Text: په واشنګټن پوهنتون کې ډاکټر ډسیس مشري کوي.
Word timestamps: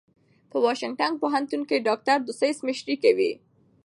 په 0.49 0.57
واشنګټن 0.65 1.11
پوهنتون 1.21 1.61
کې 1.69 1.85
ډاکټر 1.87 2.17
ډسیس 2.27 2.57
مشري 2.67 2.95
کوي. 3.03 3.31